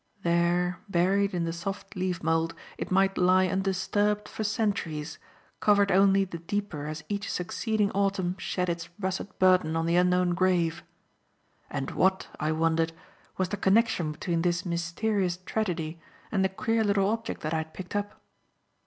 [0.23, 5.19] There, buried in the soft leaf mould, it might lie undisturbed for centuries,
[5.59, 10.31] covered only the deeper as each succeeding autumn shed its russet burden on the unknown
[10.33, 10.81] grave.
[11.69, 12.93] And what, I wondered,
[13.37, 17.71] was the connection between this mysterious tragedy and the queer little object that I had
[17.75, 18.19] picked up?